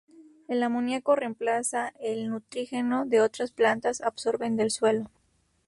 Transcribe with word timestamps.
El 0.47 0.63
amoniaco 0.63 1.15
reemplaza 1.15 1.93
el 1.99 2.31
nitrógeno 2.33 3.07
que 3.07 3.21
otras 3.21 3.51
plantas 3.51 4.01
absorben 4.01 4.55
del 4.57 4.71
suelo. 4.71 5.11